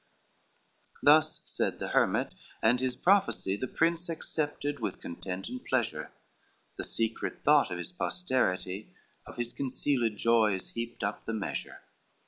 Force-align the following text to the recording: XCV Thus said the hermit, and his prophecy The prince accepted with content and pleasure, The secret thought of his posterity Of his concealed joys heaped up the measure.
XCV 0.01 0.99
Thus 1.03 1.41
said 1.45 1.77
the 1.77 1.89
hermit, 1.89 2.33
and 2.63 2.79
his 2.79 2.95
prophecy 2.95 3.55
The 3.55 3.67
prince 3.67 4.09
accepted 4.09 4.79
with 4.79 4.99
content 4.99 5.47
and 5.47 5.63
pleasure, 5.63 6.11
The 6.77 6.83
secret 6.83 7.43
thought 7.43 7.69
of 7.69 7.77
his 7.77 7.91
posterity 7.91 8.95
Of 9.27 9.37
his 9.37 9.53
concealed 9.53 10.17
joys 10.17 10.69
heaped 10.69 11.03
up 11.03 11.25
the 11.25 11.33
measure. 11.33 11.81